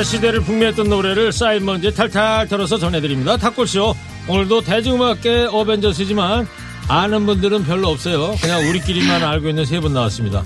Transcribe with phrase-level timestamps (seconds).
[0.00, 3.36] 한때 시대를 풍미했던 노래를 쌓인 먼지 탈탈 털어서 전해드립니다.
[3.36, 3.94] 탁골쇼
[4.28, 6.48] 오늘도 대중음악계 어벤져스지만
[6.88, 8.34] 아는 분들은 별로 없어요.
[8.40, 10.42] 그냥 우리끼리만 알고 있는 세 분 나왔습니다.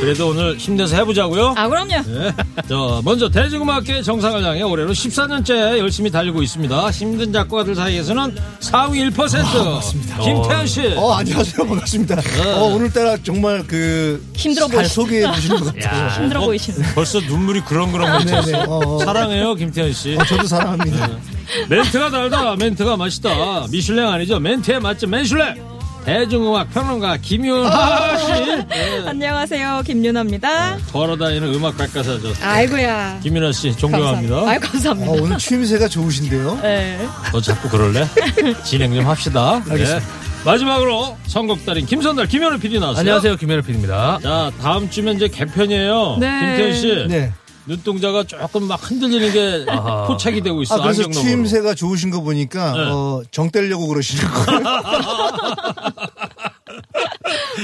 [0.00, 1.54] 그래도 오늘 힘내서 해보자고요.
[1.56, 1.88] 아 그럼요.
[2.06, 2.32] 네.
[2.68, 6.90] 자, 먼저 대중음악계 정상을 향해 올해로 14년째 열심히 달리고 있습니다.
[6.90, 10.22] 힘든 작곡가들 사이에서는 상위 1%.
[10.22, 10.86] 김태현 씨.
[10.96, 11.66] 어, 안녕하세요.
[11.66, 12.16] 반갑습니다.
[12.56, 14.24] 어, 오늘따라 정말 그.
[14.34, 16.08] 힘들어 잘 보이시- 소개해 주시는 것 같아요.
[16.22, 16.80] 힘들어 보이시는.
[16.94, 18.24] 벌써 눈물이 그렁그렁 네네.
[18.24, 18.62] 맺혔어요.
[18.68, 19.04] 어, 어.
[19.04, 20.16] 사랑해요, 김태현 씨.
[20.16, 21.10] 어, 저도 사랑합니다.
[21.68, 23.66] 멘트가 달다, 멘트가 맛있다.
[23.70, 24.38] 미슐랭 아니죠?
[24.38, 25.06] 멘트에 맞죠?
[25.08, 25.77] 맨슐랭.
[26.08, 28.32] 대중음악 평론가 김윤아 씨.
[28.66, 29.02] 네.
[29.04, 30.78] 안녕하세요, 김윤아입니다.
[30.90, 32.32] 걸어다니는 음악 백과사죠.
[32.42, 33.20] 아이고야.
[33.22, 34.36] 김윤아 씨 존경합니다.
[34.48, 35.12] 아이 어, 감사합니다.
[35.12, 36.60] 오늘 취임새가 좋으신데요.
[36.62, 37.06] 네.
[37.30, 38.06] 너 자꾸 그럴래?
[38.64, 39.62] 진행 좀 합시다.
[39.66, 39.72] 네.
[39.72, 40.06] 알겠습니다.
[40.46, 43.00] 마지막으로 선곡 달인 김선달 김현우 PD 나왔어요.
[43.00, 44.20] 안녕하세요, 김현우 PD입니다.
[44.22, 46.16] 자 다음 주면 이제 개편이에요.
[46.20, 46.40] 네.
[46.40, 47.34] 김태현 씨 네.
[47.68, 50.06] 눈동자가 조금 막 흔들리는 게 아하.
[50.06, 50.76] 포착이 되고 있어.
[50.76, 51.22] 아, 그래서 안경.
[51.22, 52.78] 추임새가 좋으신 거 보니까, 네.
[52.90, 54.60] 어, 정 떼려고 그러시는 거예요.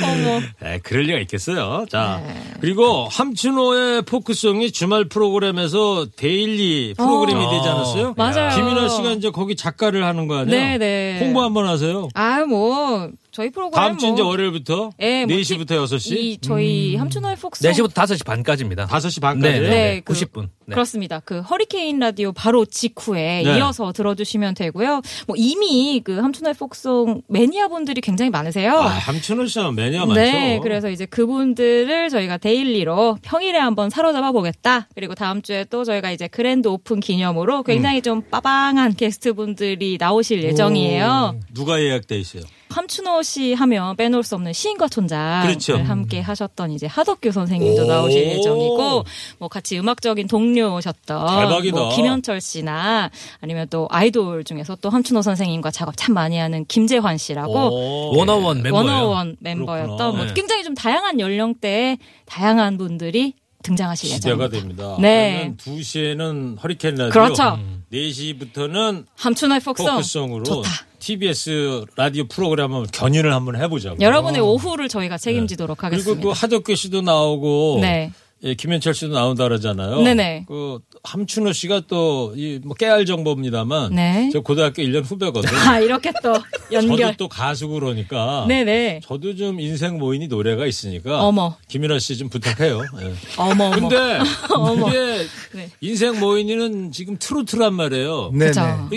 [0.03, 0.41] 어머.
[0.61, 1.87] 네, 그럴 리가 있겠어요.
[1.89, 2.21] 자,
[2.61, 7.51] 그리고 함춘호의 포크송이 주말 프로그램에서 daily 프로그램이 어.
[7.51, 8.15] 되지 않았어요?
[8.17, 8.57] 맞아요.
[8.57, 10.79] 김인아 씨가 이제 거기 작가를 하는 거 아니에요?
[10.79, 11.19] 네네.
[11.21, 12.09] 홍보 한번 하세요.
[12.15, 16.17] 아유 뭐 저희 프로그램 다음 주 뭐, 이제 월요일부터 예, 뭐 4시부터 6시?
[16.17, 18.87] 이 저희 함춘호의 포크송 4시부터 5시 반까지입니다.
[18.87, 19.53] 5시 반까지.
[19.53, 20.01] 네, 네, 네, 네.
[20.05, 20.43] 그- 90분.
[20.67, 20.75] 네.
[20.75, 21.21] 그렇습니다.
[21.25, 23.59] 그 허리케인 라디오 바로 직후에 네.
[23.59, 25.03] 이어서 들어주시면 되고요.
[25.27, 28.73] 뭐 이미 그 함춘호의 포크송 매니아 분들이 굉장히 많으세요.
[28.79, 30.15] 아, 함춘호 씨는 매니아 많죠.
[30.21, 34.87] 네, 그래서 이제 그분들을 저희가 daily로 평일에 한번 사로잡아 보겠다.
[34.95, 40.45] 그리고 다음 주에 또 저희가 이제 grand open 기념으로 굉장히 좀 빠방한 게스트 분들이 나오실
[40.45, 41.41] 예정이에요.
[41.53, 42.45] 누가 예약돼 있어요?
[42.75, 45.77] 함춘호 씨 하면 빼놓을 수 없는 시인과 촌장을 그렇죠.
[45.77, 47.87] 함께 하셨던 이제 하덕규 선생님도 오.
[47.87, 49.05] 나오실 예정이고
[49.39, 51.77] 뭐 같이 음악적인 동료셨던 대박이다.
[51.77, 57.17] 뭐 김현철 씨나 아니면 또 아이돌 중에서 또 함춘호 선생님과 작업 참 많이 하는 김재환
[57.17, 58.19] 씨라고 오.
[58.19, 58.75] 원어원 멤버예요.
[58.75, 60.17] 원어원 멤버였던.
[60.17, 60.35] 뭐 네.
[60.35, 64.59] 굉장히 좀 다양한 연령대의 다양한 분들이 등장하실 시대가 예정입니다.
[64.59, 64.97] 됩니다.
[65.01, 65.55] 네.
[65.65, 67.11] 그러면 2시에는 허리케인 라디오.
[67.11, 67.59] 그렇죠.
[67.93, 70.71] 4시부터는 함춘호의 폭성 포크송으로 좋다.
[71.09, 73.99] TBS 라디오 프로그램을 견인을 한번 해보자고.
[74.01, 75.91] 여러분의 오후를 저희가 책임지도록 네.
[75.91, 76.23] 그리고 하겠습니다.
[76.23, 78.11] 그 하덕규 씨도 나오고 네.
[78.43, 80.01] 예, 김현철 씨도 나온다 그러잖아요.
[80.03, 80.45] 네네.
[80.49, 84.31] 그 함춘호 씨가 또 이 뭐 깨알 정보입니다만 네.
[84.33, 85.49] 저 고등학교 1년 후배거든.
[85.69, 86.33] 아 이렇게 또
[86.73, 87.17] 저도 연결.
[87.17, 89.01] 또 가수 그러니까 네네.
[89.05, 91.57] 저도 좀 인생 모인이 노래가 있으니까 어머.
[91.69, 92.81] 김연아 씨 좀 부탁해요.
[93.03, 93.13] 예.
[93.37, 93.89] 어머 어머.
[93.89, 94.19] 근데
[94.57, 94.89] 어머.
[94.89, 95.71] 이게 네.
[95.81, 98.31] 인생 뭐 있니는 지금 트로트란 말이에요.
[98.33, 98.47] 네네.
[98.47, 98.89] 그죠.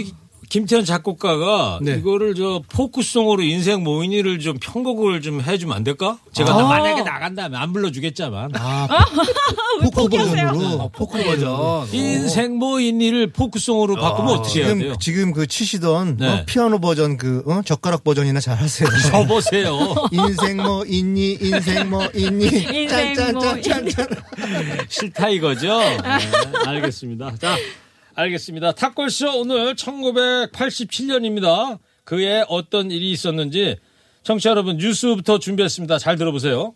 [0.47, 1.95] 이 김태현 작곡가가 네.
[1.95, 6.17] 이거를 저 포크송으로 인생 뭐 있니를 좀 편곡을 좀 해주면 안 될까?
[6.33, 6.67] 제가 아.
[6.67, 8.87] 만약에 나간다면 안 불러주겠지만 아,
[9.83, 10.83] 포크 버전으로.
[10.83, 11.87] 어, 포크 버전.
[11.93, 14.95] 인생 뭐 있니를 포크송으로 바꾸면 어떻게 해야 돼요?
[14.99, 16.27] 지금, 지금 그 치시던 네.
[16.27, 17.61] 어, 피아노 버전 그, 어?
[17.63, 18.87] 젓가락 버전이나 잘 하세요.
[19.11, 19.95] 접으세요.
[20.11, 21.37] 인생 뭐 있니?
[21.41, 24.07] 인생 뭐 짠짠짠짠짠.
[24.87, 25.79] 싫다 이거죠?
[25.79, 25.97] 네,
[26.65, 27.33] 알겠습니다.
[27.39, 27.57] 자,
[28.17, 28.71] 알겠습니다.
[28.71, 31.77] 탁골쇼 오늘 1987년입니다.
[32.03, 33.77] 그에 어떤 일이 있었는지
[34.23, 35.99] 청취자 여러분 뉴스부터 준비했습니다.
[35.99, 36.73] 잘 들어보세요.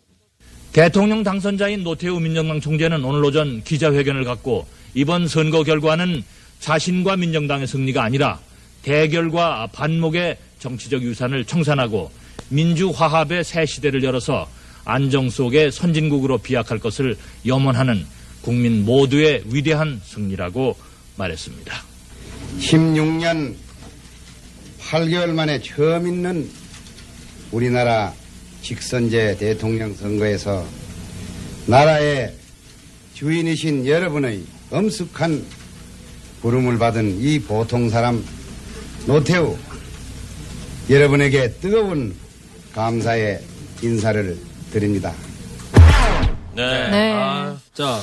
[0.72, 6.24] 대통령 당선자인 노태우 민정당 총재는 오늘 오전 기자회견을 갖고 이번 선거 결과는
[6.60, 8.40] 자신과 민정당의 승리가 아니라
[8.84, 12.12] 대결과 반목의 정치적 유산을 청산하고
[12.50, 14.48] 민주화합의 새 시대를 열어서
[14.86, 17.18] 안정 속의 선진국으로 비약할 것을
[17.48, 18.06] 염원하는
[18.44, 21.74] 국민 모두의 위대한 승리라고 말했습니다.
[22.60, 23.56] 16년
[24.80, 26.50] 8개월 만에 처음 있는
[27.52, 28.14] 우리나라
[28.62, 30.66] 직선제 대통령 선거에서
[31.66, 32.36] 나라의
[33.14, 35.46] 주인이신 여러분의 엄숙한
[36.42, 38.24] 부름을 받은 이 보통 사람
[39.06, 39.58] 노태우
[40.90, 42.16] 여러분에게 뜨거운
[42.74, 43.42] 감사의
[43.82, 44.38] 인사를
[44.72, 45.14] 드립니다.
[46.56, 46.90] 네.
[46.90, 47.14] 네.
[47.14, 48.00] 아, 자,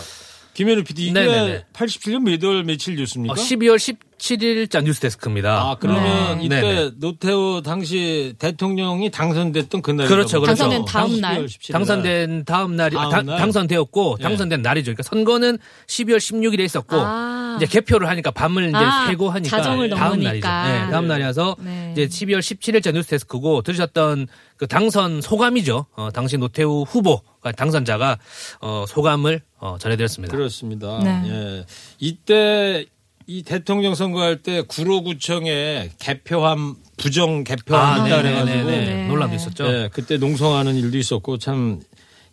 [0.59, 1.67] 김현우 PD, 이게 네네네.
[1.73, 3.33] 87년 몇월 며칠 뉴스입니까?
[3.33, 3.77] 어, 12월
[4.19, 5.51] 17일자 뉴스데스크입니다.
[5.63, 6.45] 아, 그러면 네.
[6.45, 6.91] 이때 네네.
[6.97, 10.57] 노태우 당시 대통령이 당선됐던 그날 그렇죠, 그렇죠.
[10.65, 11.47] 당선된 다음 날.
[11.73, 13.39] 당선된 다음 날이 아, 다음 당- 날?
[13.39, 14.23] 당선되었고 예.
[14.23, 14.87] 당선된 날이죠.
[14.93, 17.55] 그러니까 선거는 12월 16일에 있었고 아.
[17.57, 20.51] 이제 개표를 하니까 밤을 이제 아, 새고 하니까 자정을 다음 넘으니까.
[20.51, 20.87] 날이죠.
[20.87, 21.93] 네, 다음 날이어서 네.
[21.93, 24.27] 이제 12월 17일자 뉴스데스크고 들으셨던
[24.57, 25.87] 그 당선 소감이죠.
[25.95, 27.21] 어, 당시 노태우 후보
[27.57, 28.19] 당선자가
[28.61, 30.37] 어, 소감을 어, 전해드렸습니다.
[30.37, 30.99] 그렇습니다.
[31.03, 31.23] 네.
[31.27, 31.65] 예.
[31.99, 32.85] 이때
[33.31, 38.43] 이 대통령 선거할 때 구로구청에 개표함 부정 개표함 아, 있다 네네네.
[38.43, 39.07] 그래가지고 네.
[39.07, 39.67] 논란도 있었죠.
[39.67, 41.79] 예, 그때 농성하는 일도 있었고 참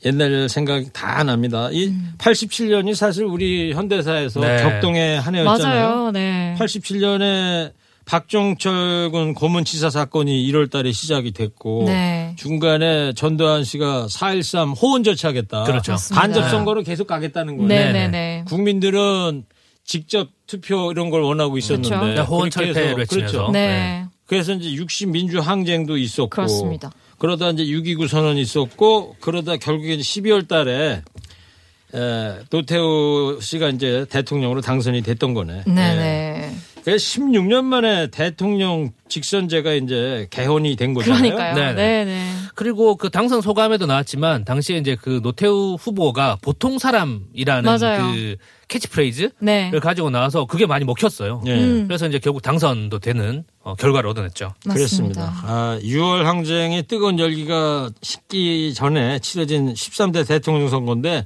[0.06, 1.68] 옛날 생각이 다 납니다.
[1.74, 4.64] 이 87년이 사실 우리 현대사에서 네.
[4.64, 5.88] 격동의 한 해였잖아요.
[5.90, 6.12] 맞아요.
[6.12, 6.56] 네.
[6.58, 7.74] 87년에
[8.06, 12.34] 박종철 군 고문치사 사건이 1월 달에 시작이 됐고 네.
[12.38, 15.64] 중간에 전두환 씨가 4.13 호언 절차하겠다.
[15.66, 15.98] 그렇죠.
[16.14, 17.68] 간접 선거로 계속 가겠다는 거예요.
[17.68, 17.92] 네.
[17.92, 18.44] 네, 네.
[18.48, 19.44] 국민들은
[19.86, 22.14] 직접 투표 이런 걸 원하고 있었는데 그렇죠.
[22.14, 23.32] 네, 호언 그렇게 철폐를 해서 외치면서.
[23.38, 23.52] 그렇죠.
[23.52, 24.06] 네.
[24.26, 26.92] 그래서 이제 60 민주 항쟁도 있었고 그렇습니다.
[27.20, 31.04] 그러다 이제 6.29 선언이 있었고 그러다 결국에 12월 달에
[31.94, 35.64] 에, 노태우 씨가 이제 대통령으로 당선이 됐던 거네.
[35.68, 35.96] 네, 예.
[35.96, 36.56] 네.
[36.84, 41.22] 그래서 16년 만에 대통령 직선제가 이제 개헌이 된 거잖아요.
[41.22, 41.56] 그러니까요.
[41.56, 41.74] 네네.
[41.74, 42.32] 네, 네.
[42.56, 48.12] 그리고 그 당선 소감에도 나왔지만 당시에 이제 그 노태우 후보가 보통 사람이라는 맞아요.
[48.14, 48.38] 그
[48.68, 49.72] 캐치프레이즈를 네.
[49.82, 51.44] 가지고 나와서 그게 많이 먹혔어요.
[51.46, 51.54] 예.
[51.54, 51.88] 음.
[51.88, 54.54] 그래서 이제 결국 당선도 되는 어, 결과를 얻어냈죠.
[54.64, 55.22] 그렇습니다.
[55.22, 55.54] 맞습니다.
[55.54, 61.26] 아, 6월 항쟁의 뜨거운 열기가 식기 전에 치러진 13대 대통령 선거인데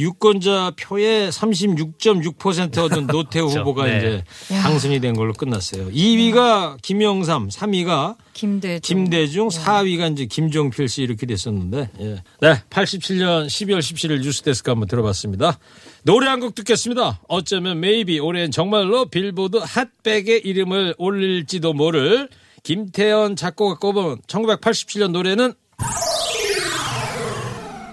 [0.00, 3.60] 유권자 표의 36.6% 얻은 노태우 그렇죠.
[3.60, 3.98] 후보가 네.
[3.98, 4.24] 이제
[4.62, 5.90] 당선이 된 걸로 끝났어요.
[5.90, 8.80] 2위가 김영삼, 3위가 김대중.
[9.04, 12.22] 김대중, 4위가 이제 김종필 씨 이렇게 됐었는데, 예.
[12.40, 15.58] 네, 87년 12월 17일 뉴스데스크 한번 들어봤습니다.
[16.04, 17.20] 노래 한 곡 듣겠습니다.
[17.28, 22.30] 어쩌면 maybe 올해는 정말로 빌보드 Hot 백에 이름을 올릴지도 모를
[22.62, 25.52] 김태현 작곡가 꼽은 1987년 노래는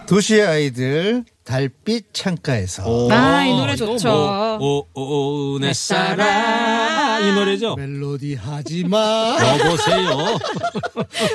[0.08, 4.10] 도시의 아이들 달빛 창가에서 아, 이 노래 또 좋죠.
[4.10, 7.26] 뭐, 오, 오, 오, 내 사랑.
[7.26, 7.76] 이 노래죠?
[7.76, 9.38] 멜로디 하지마.
[9.42, 10.38] 여보세요.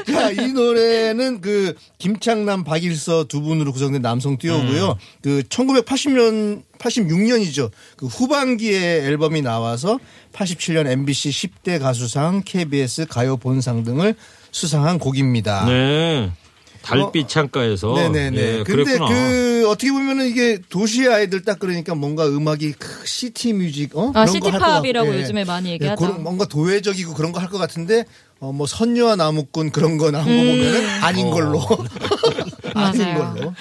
[0.11, 4.97] 자, 이 노래는 그 김창남, 박일서 두 분으로 구성된 남성 듀오고요.
[5.23, 7.71] 그 1980년 86년이죠.
[7.97, 9.99] 그 후반기에 앨범이 나와서
[10.33, 14.15] 87년 MBC 10대 가수상, KBS 가요 본상 등을
[14.51, 15.67] 수상한 곡입니다.
[15.67, 16.31] 네.
[16.82, 17.94] 달빛 창가에서.
[17.94, 18.37] 네네네.
[18.37, 19.08] 예, 근데 그랬구나.
[19.08, 24.26] 그 어떻게 보면은 이게 도시의 아이들 딱 그러니까 뭔가 음악이 그 city music 어 아,
[24.27, 25.20] city pop이라고 예.
[25.20, 26.05] 요즘에 많이 예, 얘기하죠.
[26.05, 28.05] 그런 뭔가 도회적이고 그런 거 할 것 같은데
[28.40, 31.61] 어 뭐 선녀와 나무꾼 그런 거 나온 거 보면은 아닌 걸로
[32.75, 33.08] 아닌 음.
[33.08, 33.34] 맞아요.
[33.34, 33.55] 걸로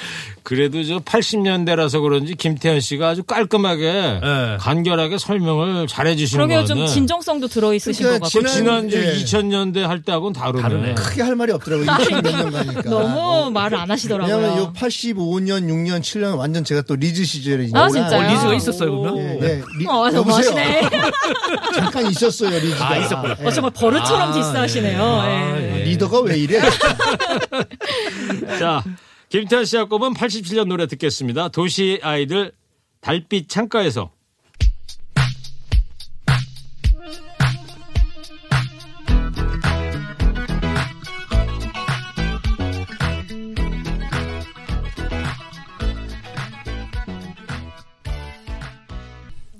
[0.43, 4.57] 그래도 저 80년대라서 그런지 김태현 씨가 아주 깔끔하게 네.
[4.59, 6.61] 간결하게 설명을 잘해 주시는 그러게요.
[6.61, 6.87] 거 좀.
[6.87, 8.49] 진정성도 들어 있으신 그러니까 것 같고.
[8.49, 9.13] 지난- 지난주 예.
[9.23, 10.61] 2000년대 할 때하고는 다르네.
[10.61, 10.93] 다르네.
[10.95, 11.85] 크게 할 말이 없더라고요.
[11.85, 12.81] 20년 가니까.
[12.89, 14.35] 너무 말을 안 하시더라고요.
[14.35, 17.79] 왜냐면 요 85년, 6년, 7년 완전 제가 또 리즈 시절이니까.
[17.83, 18.27] 아, 진짜요?
[18.27, 19.17] 어, 리즈가 있었어요, 그러면?
[19.19, 19.61] 예, 예.
[19.77, 20.37] 리, 어, 너무 여보세요?
[20.57, 20.81] 하시네.
[21.75, 22.89] 잠깐 있었어요, 리즈가.
[22.89, 23.35] 아, 있었구나.
[23.41, 23.45] 예.
[23.45, 25.23] 어, 정말 버릇처럼 아, 디스하시네요.
[25.25, 25.79] 예.
[25.81, 25.83] 예.
[25.83, 26.59] 리더가 왜 이래?
[28.59, 28.83] 자,
[29.31, 31.47] 김태현 씨가 꼽은 87년 노래 듣겠습니다.
[31.47, 32.51] 도시 아이들
[32.99, 34.11] 달빛 창가에서.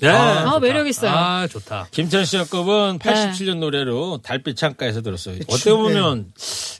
[0.02, 0.10] 네.
[0.10, 1.12] 아, 매력 있어요.
[1.12, 1.88] 아, 좋다.
[2.26, 3.32] 씨가 꼽은 네.
[3.32, 5.36] 87년 노래로 달빛 창가에서 들었어요.
[5.36, 6.34] 그치, 어떻게 보면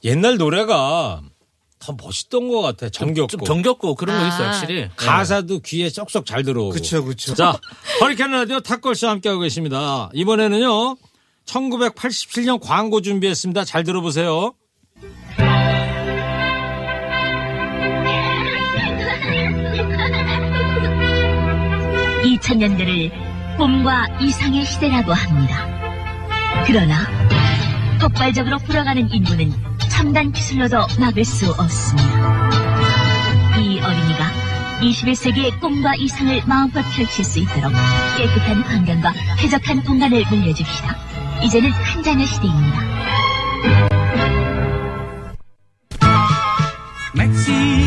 [0.04, 1.22] 옛날 노래가
[1.82, 2.90] 더 멋있던 것 같아.
[2.90, 3.28] 정겹고.
[3.28, 4.52] 좀 정겹고 그런 거 있어요, 아.
[4.52, 4.88] 확실히.
[4.96, 6.72] 가사도 귀에 쏙쏙 잘 들어오고.
[6.72, 7.34] 그쵸, 그쵸.
[7.34, 7.60] 자,
[8.00, 10.10] 허리케인 라디오 탁골씨와 함께하고 계십니다.
[10.14, 10.96] 이번에는요,
[11.46, 13.66] 1987년 광고 준비했습니다.
[13.66, 14.54] 잘 들어보세요.
[22.24, 23.12] 2000년대를
[23.58, 25.68] 꿈과 이상의 시대라고 합니다.
[26.66, 26.96] 그러나
[28.00, 29.52] 폭발적으로 불어가는 인구는
[30.02, 32.50] 첨단 기술로도 막을 수 없습니다.
[33.60, 34.26] 이 어린이가
[34.82, 37.72] 21세기의 꿈과 이상을 마음껏 펼칠 수 있도록
[38.18, 40.96] 깨끗한 환경과 쾌적한 공간을 물려줍시다.
[41.44, 42.82] 이제는 한 잔의 시대입니다.
[47.14, 47.81] 멕시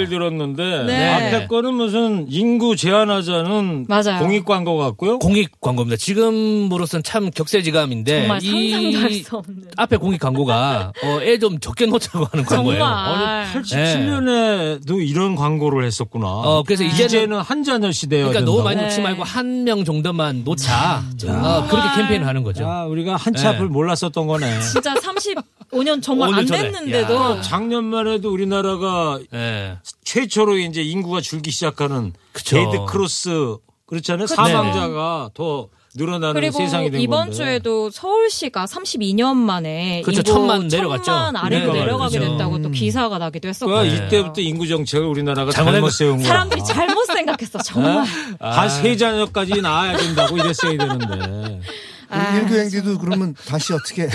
[0.00, 0.84] 개를 들었는데
[1.30, 1.36] 네.
[1.36, 4.18] 앞에 거는 무슨 인구 제한하자는 맞아요.
[4.20, 5.18] 공익 광고 같고요.
[5.18, 5.96] 공익 광고입니다.
[5.96, 9.64] 지금으로선 참 격세지감인데 정말 이 상상도 할 수 없는.
[9.76, 12.78] 앞에 공익 광고가 어, 애 좀 적게 놓자고 하는 광고예요.
[12.80, 13.46] 정말.
[13.46, 16.26] 아니 87년에도 이런 광고를 했었구나.
[16.26, 18.56] 어, 그래서 이제는- 이제는 한 잔여 시대야 그러니까 된다고.
[18.58, 19.02] 너무 많이 놓지 네.
[19.02, 21.02] 말고 한 명 정도만 놓자.
[21.28, 22.64] 어, 그렇게 캠페인을 하는 거죠.
[22.64, 23.72] 야, 우리가 한치 앞을 네.
[23.72, 24.46] 몰랐었던 거네.
[24.72, 26.46] 진짜 35년 정말 5년 안.
[26.46, 29.76] 됐는데도 작년만 해도 우리나라가 예.
[30.04, 32.56] 최초로 이제 인구가 줄기 시작하는 그쵸.
[32.56, 34.26] dead cross 그렇잖아요.
[34.26, 34.34] 그쵸.
[34.36, 37.34] 사망자가 더 늘어나는 그리고 세상이 된 이번 건데.
[37.36, 41.02] 주에도 서울시가 32년 만에 그쵸, 인구 천만 내려갔죠.
[41.04, 42.32] 천만 아래로 그러니까 내려가게 말이죠.
[42.38, 46.28] 됐다고 또 기사가 나기도 했었고 그러니까 이때부터 인구 정책을 우리나라가 잘못 잘못 세운 거야.
[46.28, 48.04] 사람들이 잘못 생각했어 정말.
[48.38, 51.60] 한세 자녀까지 낳아야 된다고 이랬어야 되는데
[52.08, 54.08] 아, 일교행디도 그러면 다시 어떻게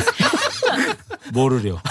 [1.33, 1.81] 뭐를요?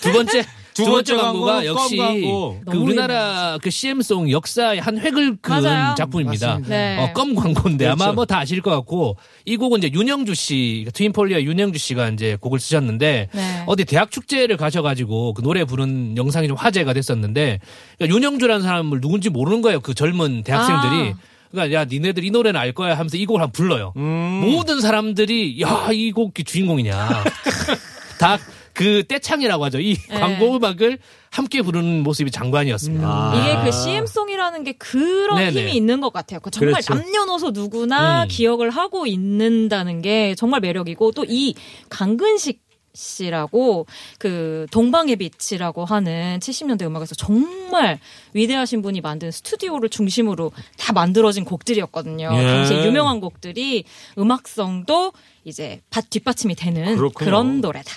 [0.00, 2.60] 두 번째 두두 번째 광고가 역시 광고.
[2.70, 5.94] 그 우리나라 그 CM송 역사의 한 획을 그은 맞아요.
[5.96, 6.46] 작품입니다.
[6.48, 6.74] 맞습니다.
[6.74, 6.98] 네.
[6.98, 8.14] 어, 껌 광고인데 아마 그렇죠.
[8.14, 13.28] 뭐다 아실 것 같고 이 곡은 이제 윤영주 씨 트윈폴리아 윤영주 씨가 이제 곡을 쓰셨는데
[13.32, 13.62] 네.
[13.66, 17.58] 어디 대학 축제를 가셔가지고 그 노래 부른 영상이 좀 화제가 됐었는데
[17.98, 19.80] 그러니까 윤영주라는 사람을 누군지 모르는 거예요.
[19.80, 21.10] 그 젊은 대학생들이.
[21.10, 21.14] 아.
[21.50, 23.92] 그러니까 야 니네들 이 노래는 알 거야 하면서 이 곡을 한번 불러요.
[23.98, 24.40] 음.
[24.40, 27.24] 모든 사람들이 야 이 곡이 주인공이냐.
[28.18, 28.38] 다
[28.82, 29.80] 그 떼창이라고 하죠.
[29.80, 30.18] 이 네.
[30.20, 30.98] 광고 음악을
[31.30, 33.06] 함께 부르는 모습이 장관이었습니다.
[33.06, 33.32] 아.
[33.34, 35.60] 이게 그 CM송이라는 게 그런 네네.
[35.60, 36.40] 힘이 있는 것 같아요.
[36.40, 36.94] 그 정말 그렇죠.
[36.94, 38.28] 남녀노소 누구나 음.
[38.28, 41.54] 기억을 하고 있는다는 게 정말 매력이고 또 이
[41.88, 42.60] 강근식
[42.94, 43.86] 씨라고
[44.18, 47.98] 그 동방의 빛이라고 하는 70년대 음악에서 정말
[48.34, 52.28] 위대하신 분이 만든 스튜디오를 중심으로 다 만들어진 곡들이었거든요.
[52.34, 52.42] 예.
[52.46, 53.84] 당시에 유명한 곡들이
[54.18, 55.12] 음악성도
[55.44, 57.24] 이제 밭 뒷받침이 되는 그렇군요.
[57.24, 57.92] 그런 노래다.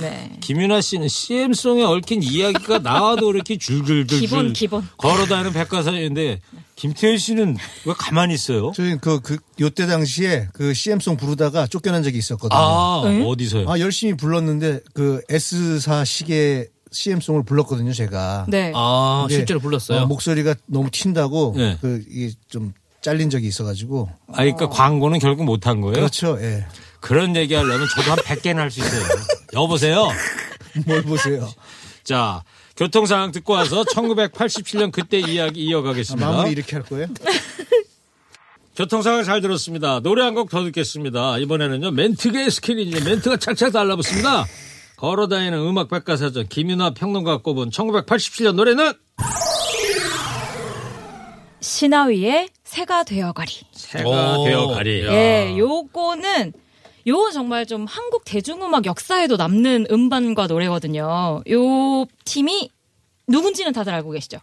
[0.00, 0.30] 네.
[0.40, 4.88] 김윤아 씨는 CM송에 얽힌 이야기가 나와도 이렇게 줄줄줄줄 기본, 기본.
[4.96, 6.40] 걸어다니는 백과사전인데
[6.76, 8.72] 김태현 씨는 왜 가만히 있어요?
[8.74, 12.58] 저희 그, 그, 요때 당시에 그 CM송 부르다가 쫓겨난 적이 있었거든요.
[12.58, 13.22] 아, 네?
[13.24, 13.70] 어디서요?
[13.70, 18.46] 아, 열심히 불렀는데 그 S사 시계 CM송을 불렀거든요, 제가.
[18.48, 18.72] 네.
[18.74, 20.02] 아, 실제로 불렀어요.
[20.02, 21.78] 어, 목소리가 너무 튄다고 네.
[21.80, 24.08] 그 이게 좀 잘린 적이 있어가지고.
[24.28, 25.94] 아, 그러니까 광고는 결국 못한 거예요?
[25.94, 26.66] 그렇죠, 예.
[27.06, 29.02] 그런 얘기 하려면 저도 한 100개는 할 수 있어요.
[29.54, 30.08] 여보세요?
[30.86, 31.48] 뭘 보세요.
[32.04, 32.42] 자,
[32.76, 36.30] 교통 상황 듣고 와서 1987년 그때 이야기 아, 이어가겠습니다.
[36.30, 37.06] 마무리 이렇게 할 거예요?
[38.76, 40.00] 교통 상황 잘 들었습니다.
[40.00, 41.38] 노래 한 곡 더 듣겠습니다.
[41.38, 44.44] 이번에는요, 멘트계의 skill이니 멘트가 착착 달라붙습니다.
[44.98, 48.92] 걸어다니는 음악 백과사전 김윤아 평론가 꼽은 1987년 노래는
[51.60, 53.50] 신하위의 새가 되어가리.
[53.72, 54.44] 새가 오.
[54.44, 55.06] 되어가리.
[55.06, 55.12] 야.
[55.12, 56.52] 예, 요거는
[57.08, 61.42] 요 정말 좀 한국 대중음악 역사에도 남는 음반과 노래거든요.
[61.50, 62.70] 요 팀이
[63.28, 64.38] 누군지는 다들 알고 계시죠?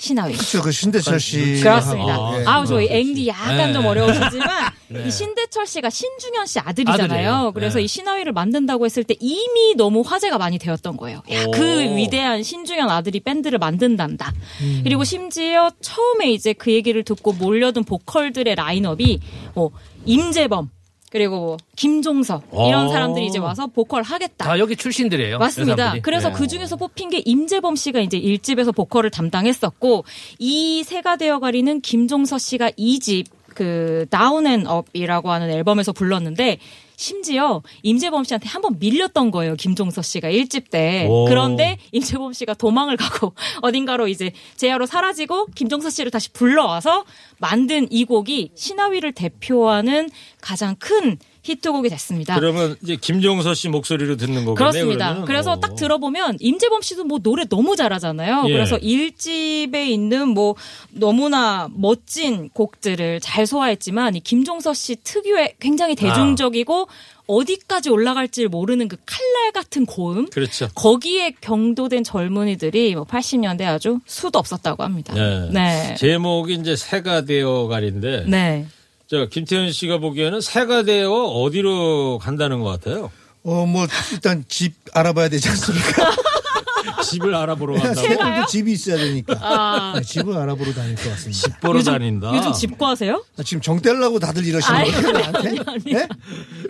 [0.00, 0.32] 신하위.
[0.32, 1.60] 그렇죠, 그 신대철 씨.
[1.60, 2.16] 그렇습니다.
[2.46, 3.72] 아, 우 저희 앵디 약간 네.
[3.74, 5.04] 좀 어려우시지만 네.
[5.06, 7.04] 이 신대철 씨가 신중현 씨 아들이잖아요.
[7.04, 7.52] 아들이에요.
[7.54, 7.84] 그래서 네.
[7.84, 11.22] 이 신화위를 만든다고 했을 때 이미 너무 화제가 많이 되었던 거예요.
[11.30, 11.50] 야, 오.
[11.50, 14.32] 그 위대한 신중현 아들이 밴드를 만든단다.
[14.62, 14.80] 음.
[14.82, 19.20] 그리고 심지어 처음에 이제 그 얘기를 듣고 몰려든 보컬들의 라인업이
[19.54, 19.70] 뭐
[20.06, 20.70] 임재범
[21.10, 22.88] 그리고 뭐 김종서 이런 오.
[22.88, 24.44] 사람들이 이제 와서 보컬 하겠다.
[24.44, 25.38] 다 여기 출신들이에요.
[25.38, 25.72] 맞습니다.
[25.72, 26.02] 여사분들이.
[26.02, 26.34] 그래서 네.
[26.36, 30.04] 그 중에서 뽑힌 게 임재범 씨가 이제 1집에서 보컬을 담당했었고
[30.38, 36.58] 이 새가 되어 가리는 김종서 씨가 2집 그 Down And Up이라고 하는 앨범에서 불렀는데
[37.00, 39.56] 심지어 임재범 씨한테 한 번 밀렸던 거예요.
[39.56, 41.06] 김종서 씨가 1집 때.
[41.08, 41.24] 오.
[41.24, 47.06] 그런데 임재범 씨가 도망을 가고 어딘가로 이제 재야로 사라지고 김종서 씨를 다시 불러와서
[47.38, 50.10] 만든 이 곡이 신하위를 대표하는
[50.42, 52.38] 가장 큰 히트곡이 됐습니다.
[52.38, 54.54] 그러면 이제 김종서 씨 목소리로 듣는 거겠네요.
[54.54, 55.24] 그렇습니다.
[55.24, 55.60] 그래서 어.
[55.60, 58.44] 딱 들어보면 임재범 씨도 뭐 노래 너무 잘하잖아요.
[58.48, 58.52] 예.
[58.52, 60.54] 그래서 일집에 있는 뭐
[60.90, 66.88] 너무나 멋진 곡들을 잘 소화했지만 이 김종서 씨 특유의 굉장히 대중적이고
[67.26, 70.28] 어디까지 올라갈지 모르는 그 칼날 같은 고음.
[70.30, 70.68] 그렇죠.
[70.74, 75.14] 거기에 경도된 젊은이들이 뭐 80년대 아주 수도 없었다고 합니다.
[75.14, 75.48] 네.
[75.52, 75.94] 네.
[75.94, 78.24] 제목이 이제 새가 되어 가리인데.
[78.26, 78.66] 네.
[79.10, 83.10] 저 김태현 씨가 보기에는 새가 되어 어디로 간다는 것 같아요.
[83.42, 86.12] 어, 뭐, 일단 집 알아봐야 되지 않습니까?
[87.02, 88.06] 집을 알아보러 간다고.
[88.06, 89.34] 새들도 집이 있어야 되니까.
[89.40, 89.94] 아.
[89.96, 91.40] 네, 집을 알아보러 다닐 것 같습니다.
[91.42, 92.32] 집 보러 다닌다.
[92.36, 93.24] 요즘 집 구하세요?
[93.36, 94.96] 아, 지금 정 떼려고 다들 이러시는 거예요?
[94.96, 95.48] 아니, 나한테?
[95.48, 95.84] 아니, 아니.
[95.92, 96.08] 네?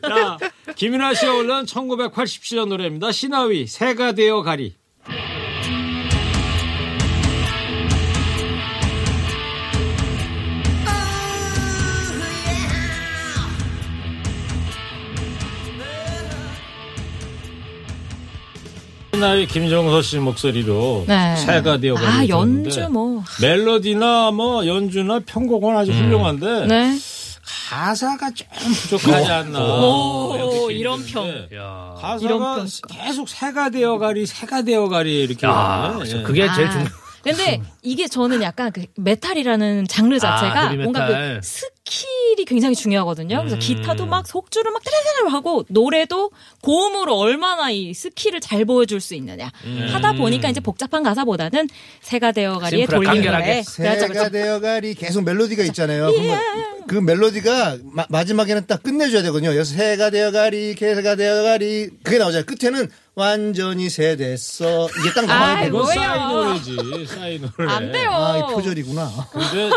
[0.02, 0.38] 자,
[0.76, 3.12] 김윤아 씨가 올라온 1987년 노래입니다.
[3.12, 4.76] 신하위 새가 되어 가리.
[19.20, 21.36] 시나위 김종서 씨 목소리로 네.
[21.36, 22.06] 새가 되어 가리.
[22.06, 23.22] 아, 연주 뭐.
[23.42, 26.98] 멜로디나 뭐 연주나 편곡은 아주 훌륭한데 네.
[27.68, 29.58] 가사가 좀 부족하지 않나.
[29.62, 31.28] 오, 이렇게 이런 평.
[31.54, 31.94] 야.
[32.00, 32.66] 가사가 이런 평.
[32.88, 35.46] 계속 새가 되어가리, 새가 되어가리 이렇게.
[35.46, 35.98] 야.
[36.24, 36.86] 그게 제일 아, 중요.
[37.22, 40.72] 근데 이게 저는 약간 그 메탈이라는 장르 자체가 아.
[40.74, 43.38] 뭔가 그 skill이 굉장히 중요하거든요.
[43.38, 43.60] 그래서 음.
[43.60, 46.30] 기타도 막 속주를 막 따라따라 하고 노래도
[46.62, 49.50] 고음으로 얼마나 이 skill을 잘 보여줄 수 있느냐
[49.92, 51.68] 하다 보니까 이제 복잡한 가사보다는
[52.02, 53.22] 새가 되어가리에 돌리는.
[53.22, 53.62] 노래.
[53.62, 54.30] 그렇죠, 새가 그렇죠.
[54.30, 56.10] 되어가리 계속 멜로디가 있잖아요.
[56.10, 56.40] 그러면
[56.86, 59.50] 그 멜로디가 마지막에는 딱 끝내줘야 되거든요.
[59.54, 62.46] 여기서 새가 되어가리, 개가 되어가리 그게 나오잖아요.
[62.46, 62.88] 끝에는
[63.20, 64.88] 완전히 새 됐어.
[64.98, 65.78] 이게 딱 나와야 되고.
[65.82, 66.10] 그건 뭐예요?
[66.10, 67.70] 싸이 노래지, 싸이 노래.
[67.72, 68.10] 안 돼요.
[68.12, 69.10] 아, 이 표절이구나.
[69.30, 69.70] 근데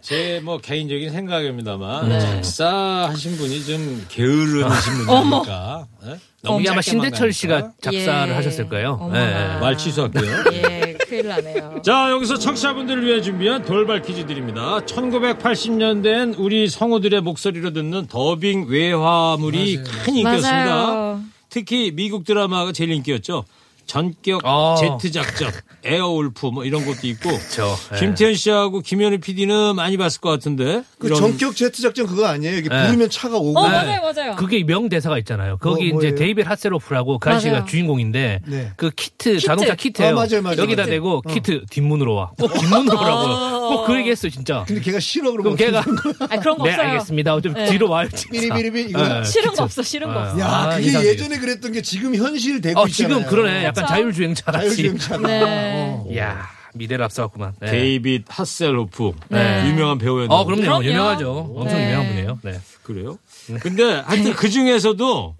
[0.00, 2.18] 제 뭐 개인적인 생각입니다만 네.
[2.18, 5.86] 작사하신 분이 좀 게으르신 분이니까.
[6.06, 6.18] 예?
[6.42, 7.72] 너무 이게 아마 신대철 씨가.
[7.80, 8.34] 작사를 예.
[8.34, 8.98] 하셨을 거예요.
[9.00, 9.56] 어머나.
[9.56, 9.60] 예.
[9.60, 10.24] 말 취소할게요.
[10.54, 11.82] 예, 큰일 나네요.
[11.84, 14.80] 자, 여기서 청취자분들을 위해 준비한 돌발 퀴즈 드립니다.
[14.86, 20.64] 1980년대엔 우리 성우들의 목소리로 듣는 더빙 외화물이 큰 인기였습니다.
[20.64, 21.20] 맞아요.
[21.52, 23.44] 특히 미국 드라마가 제일 인기였죠.
[23.84, 24.76] 전격 어.
[24.78, 25.50] 제트 작전,
[25.84, 27.28] 에어울프 뭐 이런 것도 있고.
[27.30, 27.76] 그렇죠.
[27.92, 27.98] 예.
[27.98, 30.82] 김태현 씨하고 김현우 PD는 많이 봤을 것 같은데.
[30.98, 32.56] 그 이런- 전격 제트 작전 그거 아니에요?
[32.58, 32.86] 이게 네.
[32.86, 33.58] 부르면 차가 오고.
[33.58, 33.76] 어, 네.
[33.76, 34.36] 맞아요, 맞아요.
[34.36, 35.58] 그게 명대사가 있잖아요.
[35.58, 36.14] 거기 뭐, 이제 뭐예요?
[36.14, 37.66] 데이빗 하세로프라고 그 아저씨가 맞아요.
[37.66, 38.70] 주인공인데 네.
[38.76, 40.12] 그 키트, 자동차 키트예요.
[40.12, 40.58] 아, 맞아요, 맞아요.
[40.58, 40.90] 여기다 키트.
[40.90, 41.28] 대고 어.
[41.28, 42.30] 키트 뒷문으로 와.
[42.38, 43.68] 꼭 뒷문으로 오라고 요.
[43.76, 44.64] 꼭그 얘기했어요, 진짜.
[44.66, 45.80] 근데 걔가 싫어 그럼 그러면 걔가
[46.30, 46.88] 아, 그런 거 네 없어요.
[46.88, 47.40] 알겠습니다.
[47.40, 47.66] 좀 네.
[47.66, 48.08] 뒤로 와요.
[48.14, 48.28] 진짜.
[48.30, 49.06] 삐리비리비 이거.
[49.06, 49.24] 네.
[49.24, 49.54] 싫은.
[49.54, 50.22] 거 없어, 싫은 거 아.
[50.30, 50.40] 없어.
[50.40, 51.08] 야, 아, 그게 이상하게.
[51.10, 53.18] 예전에 그랬던 게 지금 현실 되고 어, 있잖아요.
[53.18, 53.58] 지금 그러네.
[53.64, 53.92] 약간 그렇죠.
[53.94, 54.66] 자율주행차 같이.
[54.68, 55.26] 자율주행차가.
[55.28, 55.42] 네.
[55.44, 56.06] 어.
[56.10, 57.52] 이야, 미래를 앞서갔구만.
[57.60, 57.70] 네.
[57.70, 59.12] 데이빗 하셀호프.
[59.28, 59.68] 네.
[59.68, 60.34] 유명한 배우였는데.
[60.34, 60.62] 어, 그럼요.
[60.62, 60.84] 그럼요.
[60.84, 61.52] 유명하죠.
[61.56, 61.86] 엄청 네.
[61.88, 62.38] 유명한 분이에요.
[62.42, 62.60] 네.
[62.82, 63.18] 그래요?
[63.60, 65.36] 근데 하여튼 그 중에서도